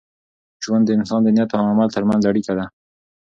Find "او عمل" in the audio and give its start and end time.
1.57-1.89